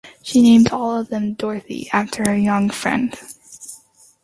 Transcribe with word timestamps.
She 0.23 0.41
names 0.41 0.65
all 0.71 0.97
of 0.99 1.09
them 1.09 1.35
Dorothy 1.35 1.87
after 1.93 2.27
her 2.27 2.35
young 2.35 2.71
friend. 2.71 3.13